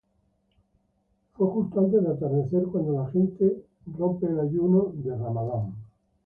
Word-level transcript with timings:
Fue 1.35 1.45
justo 1.47 1.79
antes 1.79 2.01
del 2.01 2.11
atardecer, 2.11 2.63
cuando 2.71 3.03
la 3.03 3.11
gente 3.11 3.57
a 3.93 3.97
romper 3.99 4.31
el 4.31 4.39
ayuno 4.39 4.91
del 4.95 5.19
Ramadán". 5.19 5.75